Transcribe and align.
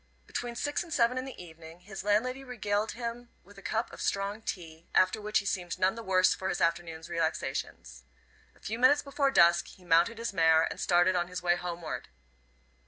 Between 0.25 0.55
six 0.55 0.81
and 0.81 0.91
seven 0.91 1.19
in 1.19 1.25
the 1.25 1.39
evening 1.39 1.81
his 1.81 2.03
landlady 2.03 2.43
regaled 2.43 2.93
him 2.93 3.29
with 3.43 3.59
a 3.59 3.61
cup 3.61 3.93
of 3.93 4.01
strong 4.01 4.41
tea, 4.41 4.87
after 4.95 5.21
which 5.21 5.37
he 5.37 5.45
seemed 5.45 5.77
none 5.77 5.93
the 5.93 6.01
worse 6.01 6.33
for 6.33 6.49
his 6.49 6.59
afternoon's 6.59 7.07
relaxations. 7.07 8.01
A 8.55 8.59
few 8.59 8.79
minutes 8.79 9.03
before 9.03 9.29
dusk 9.29 9.67
he 9.67 9.85
mounted 9.85 10.17
his 10.17 10.33
mare 10.33 10.63
and 10.63 10.79
started 10.79 11.15
on 11.15 11.27
his 11.27 11.43
way 11.43 11.55
homeward. 11.55 12.09